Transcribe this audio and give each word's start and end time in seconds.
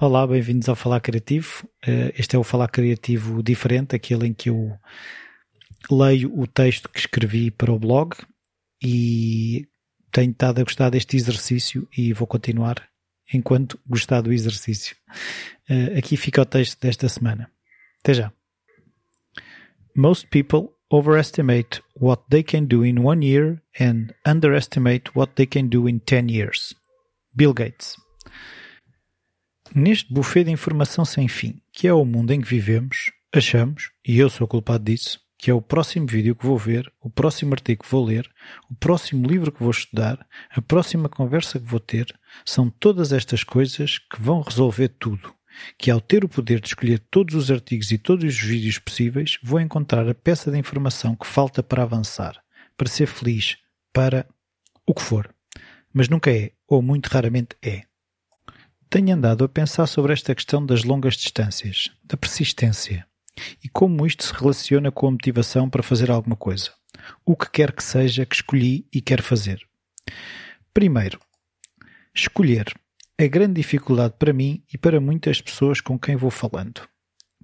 Olá, 0.00 0.26
bem-vindos 0.26 0.68
ao 0.70 0.76
Falar 0.76 1.00
Criativo. 1.00 1.68
Eh, 1.86 2.14
este 2.16 2.34
é 2.34 2.38
o 2.38 2.44
Falar 2.44 2.68
Criativo 2.68 3.42
diferente, 3.42 3.94
aquele 3.94 4.28
em 4.28 4.32
que 4.32 4.48
eu 4.48 4.72
leio 5.90 6.32
o 6.38 6.46
texto 6.46 6.88
que 6.88 6.98
escrevi 6.98 7.50
para 7.50 7.70
o 7.70 7.78
blog 7.78 8.16
e 8.82 9.68
tenho 10.10 10.30
estado 10.30 10.60
a 10.60 10.64
gostar 10.64 10.88
deste 10.88 11.16
exercício 11.16 11.86
e 11.94 12.14
vou 12.14 12.26
continuar 12.26 12.82
enquanto 13.32 13.78
gostar 13.86 14.22
do 14.22 14.32
exercício. 14.32 14.96
Eh, 15.68 15.98
aqui 15.98 16.16
fica 16.16 16.40
o 16.40 16.46
texto 16.46 16.80
desta 16.80 17.06
semana. 17.08 17.50
Até 18.00 18.14
já. 18.14 18.32
Most 19.94 20.26
people 20.28 20.73
overestimate 20.94 21.82
what 22.00 22.22
they 22.30 22.42
can 22.44 22.66
do 22.66 22.84
in 22.84 23.04
one 23.04 23.20
year 23.20 23.60
and 23.80 24.14
underestimate 24.24 25.10
what 25.16 25.32
they 25.34 25.44
can 25.44 25.68
do 25.68 25.88
in 25.88 25.98
10 25.98 26.28
years. 26.28 26.72
Bill 27.34 27.52
Gates. 27.52 27.96
Neste 29.74 30.12
buffet 30.14 30.44
de 30.44 30.52
informação 30.52 31.04
sem 31.04 31.26
fim, 31.26 31.60
que 31.72 31.88
é 31.88 31.92
o 31.92 32.04
mundo 32.04 32.30
em 32.30 32.40
que 32.40 32.48
vivemos, 32.48 33.10
achamos, 33.34 33.90
e 34.06 34.20
eu 34.20 34.30
sou 34.30 34.46
culpado 34.46 34.84
disso, 34.84 35.18
que 35.36 35.50
é 35.50 35.54
o 35.54 35.60
próximo 35.60 36.06
vídeo 36.06 36.36
que 36.36 36.46
vou 36.46 36.56
ver, 36.56 36.90
o 37.00 37.10
próximo 37.10 37.54
artigo 37.54 37.82
que 37.82 37.90
vou 37.90 38.04
ler, 38.04 38.30
o 38.70 38.74
próximo 38.76 39.26
livro 39.26 39.50
que 39.50 39.62
vou 39.62 39.72
estudar, 39.72 40.24
a 40.48 40.62
próxima 40.62 41.08
conversa 41.08 41.58
que 41.58 41.66
vou 41.66 41.80
ter, 41.80 42.06
são 42.44 42.70
todas 42.70 43.12
estas 43.12 43.42
coisas 43.42 43.98
que 43.98 44.22
vão 44.22 44.42
resolver 44.42 44.90
tudo. 44.90 45.34
Que 45.78 45.90
ao 45.90 46.00
ter 46.00 46.24
o 46.24 46.28
poder 46.28 46.60
de 46.60 46.68
escolher 46.68 46.98
todos 47.10 47.34
os 47.34 47.50
artigos 47.50 47.90
e 47.90 47.98
todos 47.98 48.24
os 48.24 48.40
vídeos 48.40 48.78
possíveis, 48.78 49.38
vou 49.42 49.60
encontrar 49.60 50.08
a 50.08 50.14
peça 50.14 50.50
de 50.50 50.58
informação 50.58 51.14
que 51.14 51.26
falta 51.26 51.62
para 51.62 51.82
avançar, 51.82 52.42
para 52.76 52.88
ser 52.88 53.06
feliz, 53.06 53.56
para 53.92 54.26
o 54.86 54.94
que 54.94 55.02
for. 55.02 55.32
Mas 55.92 56.08
nunca 56.08 56.30
é, 56.30 56.52
ou 56.66 56.82
muito 56.82 57.06
raramente 57.06 57.56
é. 57.62 57.82
Tenho 58.90 59.14
andado 59.14 59.44
a 59.44 59.48
pensar 59.48 59.86
sobre 59.86 60.12
esta 60.12 60.34
questão 60.34 60.64
das 60.64 60.84
longas 60.84 61.14
distâncias, 61.14 61.90
da 62.04 62.16
persistência, 62.16 63.06
e 63.62 63.68
como 63.68 64.06
isto 64.06 64.24
se 64.24 64.32
relaciona 64.32 64.92
com 64.92 65.08
a 65.08 65.10
motivação 65.10 65.68
para 65.68 65.82
fazer 65.82 66.10
alguma 66.10 66.36
coisa. 66.36 66.72
O 67.24 67.36
que 67.36 67.50
quer 67.50 67.72
que 67.72 67.82
seja 67.82 68.24
que 68.24 68.36
escolhi 68.36 68.86
e 68.92 69.00
quero 69.00 69.22
fazer. 69.22 69.60
Primeiro, 70.72 71.18
escolher. 72.14 72.72
A 73.16 73.28
grande 73.28 73.54
dificuldade 73.54 74.14
para 74.18 74.32
mim 74.32 74.64
e 74.72 74.76
para 74.76 75.00
muitas 75.00 75.40
pessoas 75.40 75.80
com 75.80 75.96
quem 75.96 76.16
vou 76.16 76.32
falando. 76.32 76.80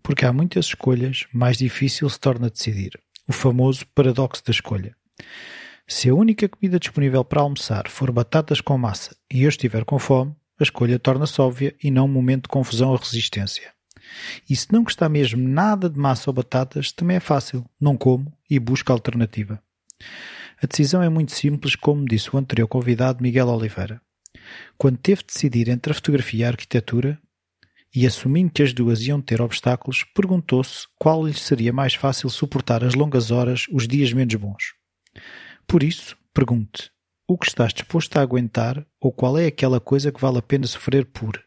Porque 0.03 0.25
há 0.25 0.33
muitas 0.33 0.67
escolhas, 0.67 1.29
mais 1.33 1.59
difícil 1.59 2.11
se 2.11 2.19
torna 2.19 2.51
decidir. 2.51 2.99
O 3.29 3.33
famoso 3.33 3.87
paradoxo 3.95 4.45
da 4.45 4.51
escolha. 4.51 4.97
Se 5.87 6.09
a 6.09 6.15
única 6.15 6.49
comida 6.49 6.81
disponível 6.81 7.25
para 7.25 7.43
almoçar 7.43 7.87
for 7.87 8.11
batatas 8.11 8.61
com 8.61 8.77
massa 8.77 9.15
e 9.33 9.45
eu 9.45 9.49
estiver 9.49 9.85
com 9.85 9.97
fome, 9.97 10.35
a 10.59 10.65
escolha 10.65 10.99
torna-se 10.99 11.41
óbvia 11.41 11.73
e 11.81 11.89
não 11.89 12.07
um 12.07 12.13
momento 12.13 12.43
de 12.43 12.49
confusão 12.49 12.91
ou 12.91 12.97
resistência. 12.97 13.73
E 14.49 14.57
se 14.57 14.73
não 14.73 14.83
gostar 14.83 15.09
mesmo 15.09 15.49
nada 15.49 15.89
de 15.89 16.01
massa 16.01 16.31
ou 16.31 16.35
batatas, 16.35 16.91
também 16.91 17.19
é 17.19 17.21
fácil, 17.21 17.65
não 17.81 17.97
como 17.97 18.37
e 18.51 18.59
busco 18.59 18.91
alternativa. 18.91 19.63
A 20.61 20.67
decisão 20.67 21.01
é 21.01 21.09
muito 21.09 21.31
simples, 21.31 21.77
como 21.77 22.05
disse 22.05 22.35
o 22.35 22.39
anterior 22.39 22.67
convidado 22.67 23.23
Miguel 23.23 23.47
Oliveira. 23.47 24.03
Quando 24.77 24.99
teve 24.99 25.23
de 25.23 25.29
decidir 25.29 25.69
entre 25.69 25.93
a 25.93 25.95
fotografia 25.95 26.41
e 26.41 26.45
a 26.45 26.49
arquitetura, 26.49 27.21
e 27.95 28.07
assumindo 28.07 28.53
que 28.53 28.63
as 28.63 28.73
duas 28.73 29.01
iam 29.03 29.21
ter 29.21 29.43
obstáculos, 29.43 30.05
perguntou-se 30.15 30.87
qual 30.99 31.27
lhe 31.27 31.35
seria 31.35 31.73
mais 31.73 31.95
fácil 31.95 32.31
suportar 32.31 32.85
as 32.85 32.95
longas 32.95 33.31
horas, 33.31 33.67
os 33.73 33.89
dias 33.89 34.13
menos 34.13 34.35
bons. 34.37 34.75
Por 35.67 35.83
isso, 35.83 36.17
pergunte: 36.33 36.91
o 37.27 37.37
que 37.37 37.47
estás 37.47 37.73
disposto 37.73 38.17
a 38.17 38.23
aguentar 38.23 38.87
ou 39.01 39.13
qual 39.13 39.39
é 39.39 39.47
aquela 39.47 39.81
coisa 39.81 40.13
que 40.13 40.21
vale 40.21 40.39
a 40.39 40.43
pena 40.43 40.67
sofrer 40.67 41.05
por. 41.07 41.43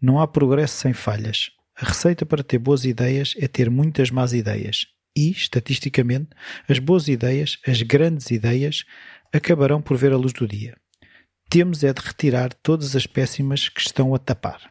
Não 0.00 0.20
há 0.20 0.26
progresso 0.26 0.76
sem 0.76 0.92
falhas. 0.92 1.50
A 1.76 1.86
receita 1.86 2.24
para 2.24 2.44
ter 2.44 2.58
boas 2.58 2.84
ideias 2.84 3.34
é 3.36 3.48
ter 3.48 3.70
muitas 3.70 4.10
más 4.10 4.32
ideias. 4.32 4.86
E, 5.16 5.30
estatisticamente, 5.30 6.30
as 6.68 6.78
boas 6.78 7.08
ideias, 7.08 7.58
as 7.66 7.82
grandes 7.82 8.30
ideias, 8.30 8.84
acabarão 9.32 9.80
por 9.80 9.96
ver 9.96 10.12
a 10.12 10.16
luz 10.16 10.32
do 10.32 10.46
dia. 10.46 10.76
Temos 11.48 11.84
é 11.84 11.92
de 11.92 12.00
retirar 12.00 12.52
todas 12.54 12.96
as 12.96 13.06
péssimas 13.06 13.68
que 13.68 13.80
estão 13.80 14.14
a 14.14 14.18
tapar. 14.18 14.70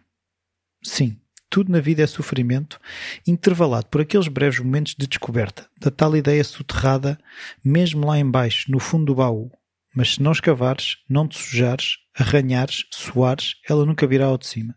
Sim, 0.83 1.17
tudo 1.49 1.71
na 1.71 1.79
vida 1.79 2.01
é 2.01 2.07
sofrimento, 2.07 2.79
intervalado 3.27 3.85
por 3.85 4.01
aqueles 4.01 4.27
breves 4.27 4.59
momentos 4.59 4.95
de 4.97 5.07
descoberta, 5.07 5.69
da 5.79 5.91
tal 5.91 6.17
ideia 6.17 6.43
soterrada, 6.43 7.17
mesmo 7.63 8.07
lá 8.07 8.17
embaixo, 8.17 8.71
no 8.71 8.79
fundo 8.79 9.05
do 9.05 9.15
baú, 9.15 9.51
mas 9.95 10.15
se 10.15 10.21
não 10.21 10.31
escavares, 10.31 10.97
não 11.07 11.27
te 11.27 11.37
sujares, 11.37 11.97
arranhares, 12.17 12.85
suares, 12.91 13.53
ela 13.69 13.85
nunca 13.85 14.07
virá 14.07 14.25
ao 14.25 14.37
de 14.37 14.47
cima. 14.47 14.75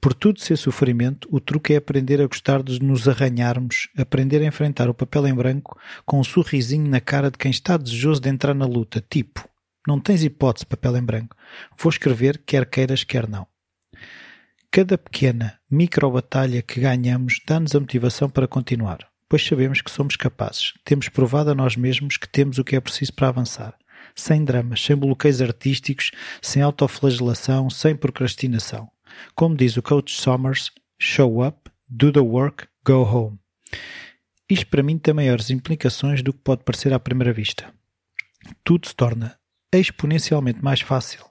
Por 0.00 0.12
tudo 0.12 0.40
ser 0.40 0.56
sofrimento, 0.56 1.28
o 1.32 1.40
truque 1.40 1.72
é 1.72 1.76
aprender 1.76 2.20
a 2.20 2.26
gostar 2.26 2.62
de 2.62 2.82
nos 2.82 3.08
arranharmos, 3.08 3.88
aprender 3.96 4.42
a 4.42 4.46
enfrentar 4.46 4.90
o 4.90 4.94
papel 4.94 5.26
em 5.26 5.34
branco 5.34 5.78
com 6.04 6.20
um 6.20 6.24
sorrisinho 6.24 6.88
na 6.88 7.00
cara 7.00 7.30
de 7.30 7.38
quem 7.38 7.50
está 7.50 7.76
desejoso 7.76 8.20
de 8.20 8.28
entrar 8.28 8.54
na 8.54 8.66
luta, 8.66 9.02
tipo, 9.08 9.48
não 9.86 10.00
tens 10.00 10.22
hipótese, 10.22 10.66
papel 10.66 10.96
em 10.96 11.02
branco. 11.02 11.36
Vou 11.78 11.90
escrever 11.90 12.42
quer 12.44 12.66
queiras, 12.66 13.04
quer 13.04 13.28
não. 13.28 13.46
Cada 14.70 14.98
pequena, 14.98 15.58
micro 15.70 16.10
batalha 16.10 16.62
que 16.62 16.80
ganhamos 16.80 17.40
dá-nos 17.46 17.74
a 17.74 17.80
motivação 17.80 18.28
para 18.28 18.48
continuar, 18.48 19.08
pois 19.28 19.44
sabemos 19.44 19.80
que 19.80 19.90
somos 19.90 20.16
capazes, 20.16 20.74
temos 20.84 21.08
provado 21.08 21.50
a 21.50 21.54
nós 21.54 21.76
mesmos 21.76 22.16
que 22.16 22.28
temos 22.28 22.58
o 22.58 22.64
que 22.64 22.76
é 22.76 22.80
preciso 22.80 23.14
para 23.14 23.28
avançar 23.28 23.76
sem 24.16 24.42
dramas, 24.42 24.82
sem 24.82 24.96
bloqueios 24.96 25.42
artísticos, 25.42 26.10
sem 26.40 26.62
autoflagelação, 26.62 27.68
sem 27.68 27.94
procrastinação. 27.94 28.90
Como 29.34 29.54
diz 29.54 29.76
o 29.76 29.82
coach 29.82 30.12
Somers, 30.12 30.72
show 30.98 31.46
up, 31.46 31.70
do 31.88 32.10
the 32.10 32.20
work, 32.20 32.66
go 32.84 33.02
home. 33.02 33.38
Isto 34.48 34.66
para 34.68 34.82
mim 34.82 34.98
tem 34.98 35.12
maiores 35.12 35.50
implicações 35.50 36.22
do 36.22 36.32
que 36.32 36.40
pode 36.40 36.64
parecer 36.64 36.92
à 36.92 36.98
primeira 36.98 37.32
vista. 37.32 37.72
Tudo 38.64 38.88
se 38.88 38.94
torna 38.94 39.36
exponencialmente 39.78 40.62
mais 40.62 40.80
fácil. 40.80 41.24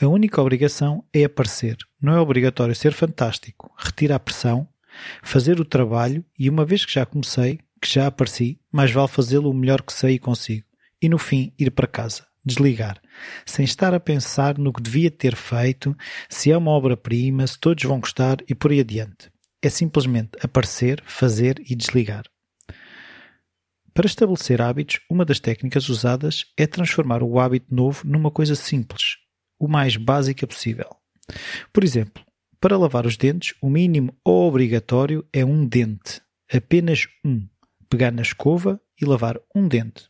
A 0.00 0.06
única 0.06 0.40
obrigação 0.40 1.04
é 1.12 1.24
aparecer. 1.24 1.76
Não 2.00 2.14
é 2.14 2.20
obrigatório 2.20 2.74
ser 2.74 2.92
fantástico. 2.92 3.72
Retira 3.76 4.16
a 4.16 4.20
pressão, 4.20 4.66
fazer 5.22 5.60
o 5.60 5.64
trabalho 5.64 6.24
e 6.38 6.48
uma 6.48 6.64
vez 6.64 6.84
que 6.84 6.92
já 6.92 7.04
comecei, 7.04 7.60
que 7.80 7.92
já 7.92 8.06
apareci, 8.06 8.58
mais 8.72 8.90
vale 8.90 9.08
fazê-lo 9.08 9.50
o 9.50 9.54
melhor 9.54 9.82
que 9.82 9.92
sei 9.92 10.14
e 10.14 10.18
consigo 10.18 10.68
e 11.00 11.08
no 11.08 11.18
fim 11.18 11.52
ir 11.58 11.70
para 11.70 11.86
casa, 11.86 12.26
desligar, 12.44 13.00
sem 13.46 13.64
estar 13.64 13.94
a 13.94 14.00
pensar 14.00 14.58
no 14.58 14.72
que 14.72 14.82
devia 14.82 15.10
ter 15.10 15.36
feito, 15.36 15.96
se 16.28 16.50
é 16.50 16.56
uma 16.56 16.72
obra-prima, 16.72 17.46
se 17.46 17.58
todos 17.58 17.84
vão 17.84 18.00
gostar 18.00 18.38
e 18.48 18.54
por 18.54 18.70
aí 18.70 18.80
adiante. 18.80 19.30
É 19.62 19.68
simplesmente 19.68 20.30
aparecer, 20.42 21.02
fazer 21.06 21.60
e 21.68 21.74
desligar. 21.74 22.24
Para 23.98 24.06
estabelecer 24.06 24.62
hábitos, 24.62 25.00
uma 25.10 25.24
das 25.24 25.40
técnicas 25.40 25.88
usadas 25.88 26.44
é 26.56 26.68
transformar 26.68 27.20
o 27.20 27.40
hábito 27.40 27.74
novo 27.74 28.06
numa 28.06 28.30
coisa 28.30 28.54
simples, 28.54 29.16
o 29.58 29.66
mais 29.66 29.96
básica 29.96 30.46
possível. 30.46 30.86
Por 31.72 31.82
exemplo, 31.82 32.24
para 32.60 32.78
lavar 32.78 33.06
os 33.06 33.16
dentes, 33.16 33.56
o 33.60 33.68
mínimo 33.68 34.16
obrigatório 34.24 35.26
é 35.32 35.44
um 35.44 35.66
dente. 35.66 36.22
Apenas 36.48 37.08
um. 37.24 37.44
Pegar 37.90 38.12
na 38.12 38.22
escova 38.22 38.80
e 39.02 39.04
lavar 39.04 39.36
um 39.52 39.66
dente 39.66 40.08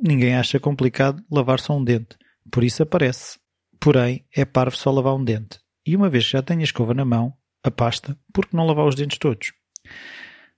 ninguém 0.00 0.36
acha 0.36 0.60
complicado 0.60 1.20
lavar 1.28 1.58
só 1.58 1.76
um 1.76 1.82
dente, 1.82 2.16
por 2.52 2.62
isso 2.62 2.84
aparece. 2.84 3.40
Porém, 3.80 4.24
é 4.32 4.44
parvo 4.44 4.76
só 4.76 4.92
lavar 4.92 5.16
um 5.16 5.24
dente. 5.24 5.58
E 5.84 5.96
uma 5.96 6.08
vez 6.08 6.26
que 6.26 6.32
já 6.34 6.42
tenho 6.42 6.60
a 6.60 6.62
escova 6.62 6.94
na 6.94 7.04
mão, 7.04 7.34
a 7.64 7.70
pasta, 7.72 8.16
por 8.32 8.46
que 8.46 8.54
não 8.54 8.64
lavar 8.64 8.86
os 8.86 8.94
dentes 8.94 9.18
todos? 9.18 9.52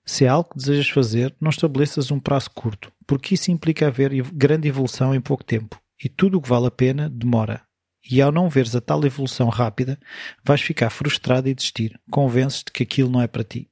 Se 0.09 0.23
é 0.23 0.29
algo 0.29 0.51
que 0.51 0.57
desejas 0.57 0.87
fazer, 0.87 1.35
não 1.39 1.49
estabeleças 1.49 2.11
um 2.11 2.19
prazo 2.19 2.49
curto, 2.51 2.89
porque 3.05 3.35
isso 3.35 3.51
implica 3.51 3.87
haver 3.87 4.11
grande 4.31 4.65
evolução 4.65 5.13
em 5.13 5.19
pouco 5.19 5.43
tempo. 5.43 5.77
E 6.01 6.07
tudo 6.07 6.37
o 6.37 6.41
que 6.41 6.47
vale 6.47 6.67
a 6.67 6.71
pena 6.71 7.09
demora. 7.09 7.61
E 8.09 8.21
ao 8.21 8.31
não 8.31 8.49
veres 8.49 8.73
a 8.73 8.79
tal 8.79 9.03
evolução 9.03 9.49
rápida, 9.49 9.99
vais 10.45 10.61
ficar 10.61 10.91
frustrado 10.91 11.49
e 11.49 11.53
desistir. 11.53 11.99
Convences-te 12.09 12.71
que 12.71 12.83
aquilo 12.83 13.09
não 13.09 13.21
é 13.21 13.27
para 13.27 13.43
ti. 13.43 13.69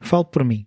Falo 0.00 0.24
por 0.24 0.44
mim. 0.44 0.64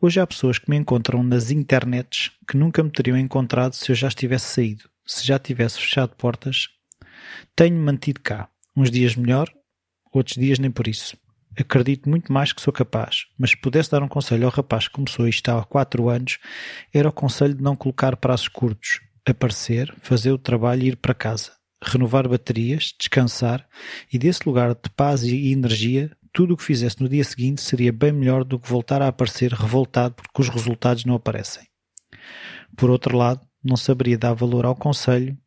Hoje 0.00 0.18
há 0.18 0.26
pessoas 0.26 0.58
que 0.58 0.68
me 0.68 0.76
encontram 0.76 1.22
nas 1.22 1.52
internets 1.52 2.32
que 2.48 2.56
nunca 2.56 2.82
me 2.82 2.90
teriam 2.90 3.16
encontrado 3.16 3.74
se 3.74 3.92
eu 3.92 3.94
já 3.94 4.08
estivesse 4.08 4.46
saído, 4.46 4.90
se 5.06 5.24
já 5.24 5.38
tivesse 5.38 5.78
fechado 5.78 6.16
portas. 6.16 6.70
Tenho-me 7.54 7.80
mantido 7.80 8.20
cá. 8.20 8.48
Uns 8.76 8.90
dias 8.90 9.14
melhor, 9.14 9.48
outros 10.12 10.34
dias 10.36 10.58
nem 10.58 10.72
por 10.72 10.88
isso. 10.88 11.16
Acredito 11.58 12.08
muito 12.08 12.32
mais 12.32 12.52
que 12.52 12.60
sou 12.60 12.72
capaz, 12.72 13.26
mas 13.38 13.50
se 13.50 13.56
pudesse 13.56 13.90
dar 13.90 14.02
um 14.02 14.08
conselho 14.08 14.46
ao 14.46 14.52
rapaz 14.52 14.88
que 14.88 14.94
começou 14.94 15.28
isto 15.28 15.48
há 15.48 15.64
quatro 15.64 16.08
anos, 16.08 16.38
era 16.92 17.08
o 17.08 17.12
conselho 17.12 17.54
de 17.54 17.62
não 17.62 17.76
colocar 17.76 18.16
prazos 18.16 18.48
curtos, 18.48 19.00
aparecer, 19.24 19.94
fazer 20.02 20.32
o 20.32 20.38
trabalho 20.38 20.82
e 20.82 20.88
ir 20.88 20.96
para 20.96 21.14
casa, 21.14 21.52
renovar 21.82 22.28
baterias, 22.28 22.92
descansar 22.98 23.66
e 24.12 24.18
desse 24.18 24.46
lugar 24.46 24.74
de 24.74 24.90
paz 24.96 25.22
e 25.22 25.52
energia 25.52 26.10
tudo 26.32 26.54
o 26.54 26.56
que 26.56 26.64
fizesse 26.64 27.00
no 27.00 27.08
dia 27.08 27.22
seguinte 27.22 27.62
seria 27.62 27.92
bem 27.92 28.10
melhor 28.10 28.42
do 28.42 28.58
que 28.58 28.68
voltar 28.68 29.00
a 29.00 29.06
aparecer 29.06 29.52
revoltado 29.52 30.16
porque 30.16 30.42
os 30.42 30.48
resultados 30.48 31.04
não 31.04 31.14
aparecem. 31.14 31.62
Por 32.76 32.90
outro 32.90 33.16
lado, 33.16 33.46
não 33.62 33.76
saberia 33.76 34.18
dar 34.18 34.34
valor 34.34 34.66
ao 34.66 34.74
conselho 34.74 35.38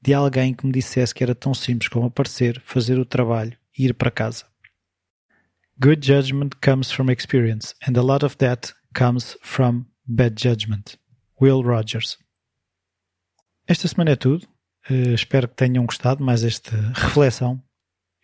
de 0.00 0.14
alguém 0.14 0.54
que 0.54 0.64
me 0.64 0.72
dissesse 0.72 1.12
que 1.12 1.24
era 1.24 1.34
tão 1.34 1.52
simples 1.52 1.88
como 1.88 2.06
aparecer, 2.06 2.62
fazer 2.64 3.00
o 3.00 3.04
trabalho 3.04 3.58
e 3.76 3.86
ir 3.86 3.94
para 3.94 4.12
casa. 4.12 4.46
Good 5.80 6.02
judgment 6.02 6.60
comes 6.60 6.90
from 6.90 7.08
experience, 7.08 7.72
and 7.86 7.96
a 7.96 8.02
lot 8.02 8.24
of 8.24 8.36
that 8.38 8.72
comes 8.94 9.36
from 9.42 9.86
bad 10.08 10.34
judgment. 10.34 10.98
Will 11.40 11.62
Rogers. 11.62 12.18
Esta 13.68 13.86
semana 13.86 14.10
é 14.10 14.16
tudo. 14.16 14.44
Uh, 14.90 15.14
espero 15.14 15.46
que 15.46 15.54
tenham 15.54 15.86
gostado 15.86 16.24
mais 16.24 16.42
esta 16.42 16.76
reflexão. 16.96 17.62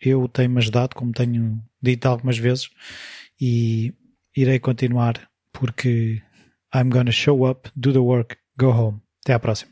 Eu 0.01 0.27
tenho-me 0.27 0.57
ajudado, 0.57 0.97
como 0.97 1.13
tenho 1.13 1.63
dito 1.81 2.05
algumas 2.07 2.37
vezes, 2.37 2.69
e 3.39 3.93
irei 4.35 4.59
continuar 4.59 5.29
porque 5.53 6.21
I'm 6.73 6.89
gonna 6.89 7.13
show 7.13 7.49
up, 7.49 7.71
do 7.73 7.93
the 7.93 7.99
work, 7.99 8.35
go 8.59 8.71
home. 8.71 8.99
Até 9.23 9.33
à 9.33 9.39
próxima. 9.39 9.71